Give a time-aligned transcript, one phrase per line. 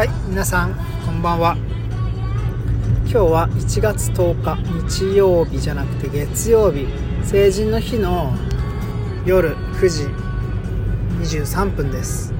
[0.00, 1.58] はい皆さんこんばんは。
[3.02, 6.86] 今日は1月10日日曜日じゃなくて月曜日
[7.22, 8.32] 成人の日の
[9.26, 10.04] 夜9時
[11.38, 12.32] 23分です。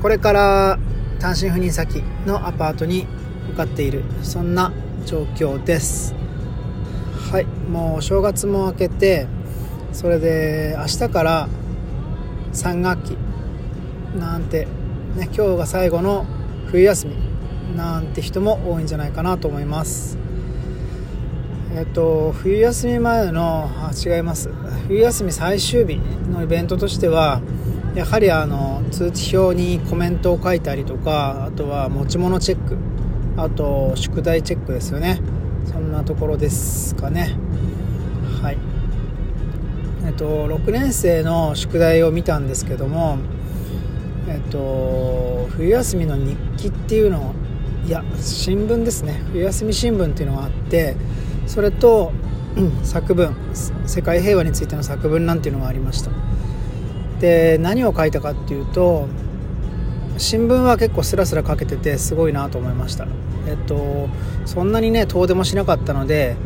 [0.00, 0.78] これから
[1.18, 3.06] 単身赴任先のアパートに
[3.48, 4.72] 向かっているそんな
[5.04, 6.14] 状況です。
[7.30, 9.26] はいもう正月も明けて
[9.92, 11.48] それで明日から
[12.54, 13.18] 3学期
[14.18, 14.66] なんて
[15.18, 16.24] ね今日が最後の
[16.68, 17.16] 冬休み
[17.76, 20.16] なんて人も多いんじゃないかなと思います。
[21.74, 24.50] えっと冬休み前のあ違います。
[24.86, 25.96] 冬休み最終日
[26.30, 27.42] のイベントとしては
[27.94, 32.78] やはりあの通知表にコメントを書いたりとかあとは持ち物チェック
[33.36, 35.20] あと宿題チェックですよね。
[35.66, 37.36] そんなところですかね。
[38.40, 38.58] はい。
[40.06, 43.18] えっと6年生の宿題を見たんですけども
[44.28, 47.34] えっと冬休みの日記っていうの
[47.86, 49.22] いや新聞ですね。
[49.32, 50.96] 冬休み新聞っていうのがあって
[51.46, 52.12] それと、
[52.56, 53.34] うん、作文
[53.86, 56.10] 世界平和についての作文なんていうのがありました。
[57.20, 59.08] で何を書いたかっていうと
[60.18, 63.06] 新聞は結構スラスラ書けててすごいなと思いました。
[63.46, 64.08] えっと
[64.44, 66.36] そんなにね遠出もしなかったので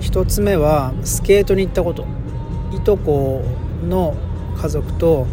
[0.00, 2.04] 1つ目はスケートに行ったこと。
[2.72, 3.42] いとこ
[3.88, 4.16] の
[4.60, 5.26] 家族と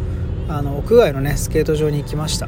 [0.48, 2.48] あの屋外のねスケート場に行きました。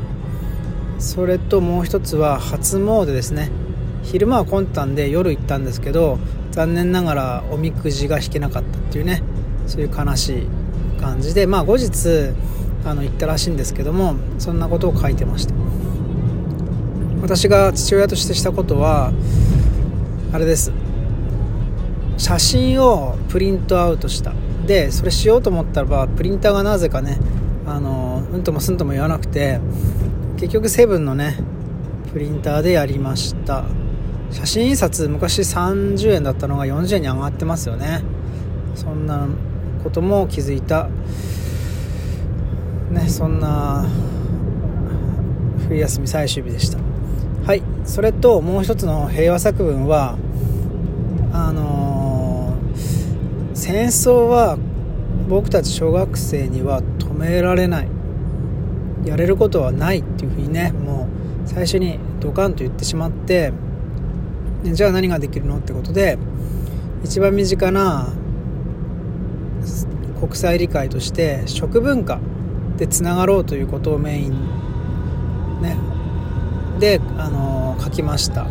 [0.99, 3.51] それともう一つは初詣ですね。
[4.03, 6.19] 昼間は混んだんで夜行ったんですけど
[6.51, 9.23] 残念ながらおみくじが引けなかったっていうね
[9.65, 10.47] そういう悲しい
[11.01, 12.31] 感じでまあ後日
[12.85, 15.55] あの行ったらしいんですけどもそんなことを書いてました。
[17.21, 19.11] 私が父親としてしたことは
[20.31, 20.71] あれです。
[22.17, 24.33] 写真をプリントアウトした。
[24.65, 27.19] でそれしようと思ったらばプリンターがなぜかね
[27.67, 29.59] あのうんともすんとも言わなくて
[30.37, 31.37] 結局セブンのね
[32.13, 33.65] プリンターでやりました。
[34.31, 38.01] 写真印刷昔30円だったのが40円に上がってますよね。
[38.73, 39.27] そんな
[39.83, 40.89] ことも気づいた。
[42.91, 43.85] ねそんな
[45.67, 46.79] 冬休み最終日でした。
[47.45, 50.17] はいそれともう一つの平和作文は
[51.31, 54.57] あのー、戦争は
[55.29, 56.81] 僕たち小学生には
[57.15, 57.87] められない。
[59.05, 61.07] やれることはないっていうふうにねも
[61.45, 63.53] う最初にドカンと言ってしまって
[64.63, 66.17] じゃあ何ができるのってことで
[67.03, 68.07] 一番身近な
[70.19, 72.19] 国際理解として食文化
[72.77, 75.77] でつながろうということをメインね
[76.79, 78.47] で、あの書きました。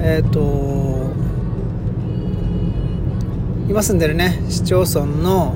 [0.00, 1.12] えっ、ー、と
[3.68, 5.54] 今住んでるね市町村の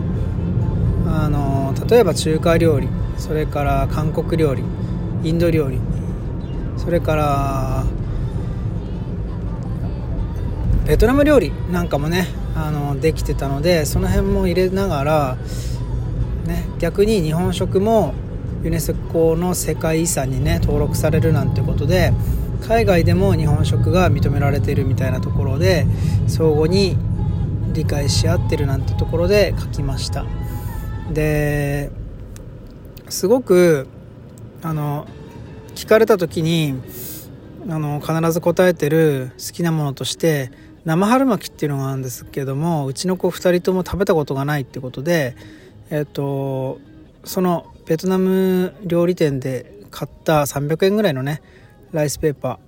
[1.13, 4.63] あの例えば中華料理それから韓国料理
[5.23, 5.79] インド料理
[6.79, 7.85] それから
[10.87, 15.37] ベトナム料理なんかもねあのできてたのでその辺も入れながら、
[16.47, 18.15] ね、逆に日本食も
[18.65, 22.13] ユネスコの世界遺産にね登録されるなんてことで
[22.63, 25.87] 海外でも日本食が認められているみたいなところで
[26.27, 26.97] 相互に
[27.73, 30.27] 理解し合ってるなんてところで書きました。
[31.13, 31.91] で
[33.09, 33.87] すごく
[34.63, 35.07] あの
[35.75, 36.75] 聞かれた時に
[37.69, 40.51] あの必ず答えてる好きなものとして
[40.85, 45.37] 生春巻きっていうのがあるんですけどもうちの子2人とも食べたことがないってことで
[45.91, 46.81] えっと
[47.25, 51.43] そのベトナム料理店で買った300円ぐらいのね
[51.93, 52.59] ライスペーパー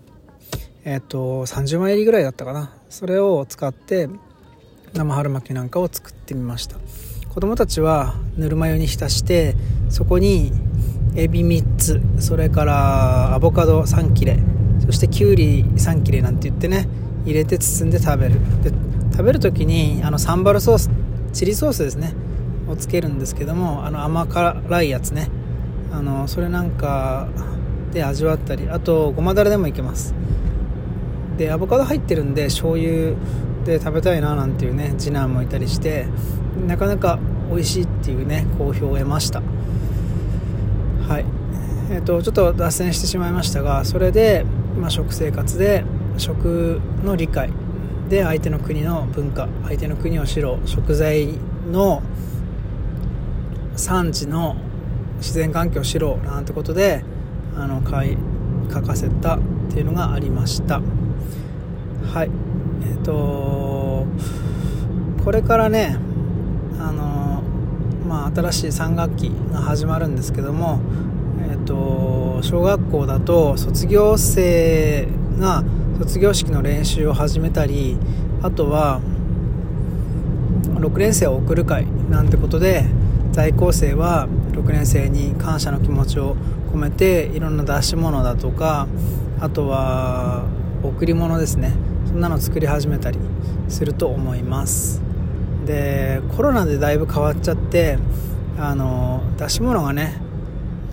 [0.84, 2.72] えっと30枚入りぐらいだったかな。
[2.90, 4.08] それを使って
[4.92, 6.76] 生春巻きなんかを作ってみました。
[7.34, 9.56] 子供たちはぬるま湯に浸して
[9.88, 10.52] そこに
[11.16, 14.38] エビ3つそれからアボカド3切れ
[14.86, 16.86] そしてきゅうり3切れなんて言ってね
[17.24, 18.34] 入れて包んで食べる。
[18.62, 18.70] で
[19.10, 20.90] 食べる時にあのサンバルソース
[21.32, 22.14] チリソースですね
[22.68, 25.28] をつけるんですけどもあの甘辛いやつね。
[25.92, 27.26] あのそれなんか
[27.92, 30.14] で味わったりあとごまだれでもいけます。
[31.36, 33.16] でアボカド入ってるんで醤油
[33.64, 36.06] で食べたいななんていうね次男もいたりして
[36.66, 37.18] なかなか
[37.54, 39.40] 美味しいっていうね好評を得ました。
[41.08, 41.24] はい。
[41.90, 44.44] えーと、ちょっと脱線してしまいましたがそれで、
[44.80, 45.84] まあ、食生活で
[46.16, 47.50] 食の理解
[48.08, 50.68] で相手の国の文化相手の国を知ろう。
[50.68, 51.38] 食材
[51.70, 52.02] の
[53.76, 54.56] 産地の
[55.18, 56.26] 自然環境を知ろう。
[56.26, 57.04] なんてことで
[57.56, 58.16] あの書い
[58.72, 59.40] 書かせたっ
[59.70, 60.80] ていうのがありました。
[62.12, 62.30] はい。
[62.82, 64.06] えっ、ー、と
[65.24, 65.98] これからね
[66.78, 67.33] あの
[68.14, 70.78] まあ新しい3学期が始まるんですけども
[71.50, 75.08] えっ、と、小学校だと卒業生
[75.40, 75.64] が
[75.98, 77.98] 卒業式の練習を始めたり
[78.40, 79.00] あとは
[80.62, 82.84] 6年生を送る会なんてことで
[83.32, 86.36] 在校生は6年生に感謝の気持ちを
[86.72, 88.86] 込めていろんな出し物だとか
[89.40, 90.44] あとは
[90.84, 91.72] 贈り物ですね。
[92.06, 93.18] そんなの作り始めたり
[93.68, 95.13] すると思います。
[95.64, 97.98] でコロナでだいぶ変わっちゃって
[98.58, 100.20] あの出し物がね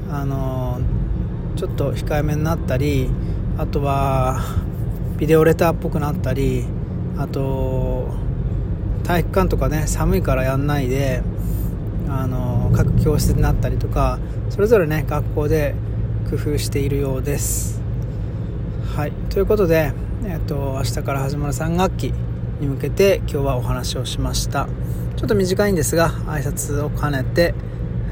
[0.09, 0.79] あの
[1.55, 3.09] ちょっと控えめになったり
[3.57, 4.41] あとは
[5.17, 6.65] ビデオレターっぽくなったり
[7.17, 8.09] あと
[9.03, 11.21] 体育館とかね寒いからやんないで
[12.09, 14.19] あの各教室になったりとか
[14.49, 15.75] それぞれね学校で
[16.29, 17.81] 工夫しているようです。
[18.95, 19.11] はい。
[19.29, 19.93] ということで、
[20.25, 22.13] えーと、明日から始まる3学期。
[22.61, 24.67] に向けて今日はお話をしました。
[25.17, 27.53] ちょっと短いんですが挨拶を兼ねて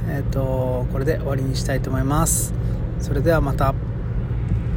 [0.09, 2.53] えーとこれで終わりにしたいと思います。
[2.99, 3.73] それではまた。